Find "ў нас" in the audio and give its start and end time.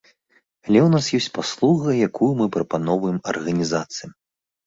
0.83-1.09